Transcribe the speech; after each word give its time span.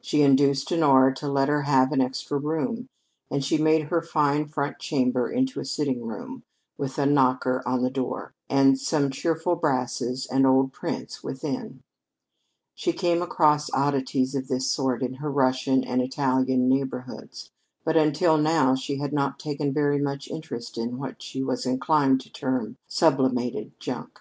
She 0.00 0.22
induced 0.22 0.70
Honora 0.72 1.12
to 1.16 1.26
let 1.26 1.48
her 1.48 1.62
have 1.62 1.90
an 1.90 2.00
extra 2.00 2.38
room, 2.38 2.88
and 3.28 3.44
she 3.44 3.58
made 3.58 3.88
her 3.88 4.00
fine 4.00 4.46
front 4.46 4.78
chamber 4.78 5.28
into 5.28 5.58
a 5.58 5.64
sitting 5.64 6.06
room, 6.06 6.44
with 6.78 6.98
a 6.98 7.04
knocker 7.04 7.64
on 7.66 7.82
the 7.82 7.90
door, 7.90 8.32
and 8.48 8.78
some 8.78 9.10
cheerful 9.10 9.56
brasses 9.56 10.24
and 10.26 10.46
old 10.46 10.72
prints 10.72 11.24
within. 11.24 11.82
She 12.76 12.92
came 12.92 13.22
across 13.22 13.72
oddities 13.72 14.36
of 14.36 14.46
this 14.46 14.70
sort 14.70 15.02
in 15.02 15.14
her 15.14 15.32
Russian 15.32 15.82
and 15.82 16.00
Italian 16.00 16.68
neighborhoods, 16.68 17.50
but 17.84 17.96
until 17.96 18.36
now 18.38 18.76
she 18.76 18.98
had 18.98 19.12
not 19.12 19.40
taken 19.40 19.72
very 19.72 19.98
much 20.00 20.28
interest 20.28 20.78
in 20.78 20.96
what 20.96 21.20
she 21.20 21.42
was 21.42 21.66
inclined 21.66 22.20
to 22.20 22.30
term 22.30 22.76
"sublimated 22.86 23.72
junk." 23.80 24.20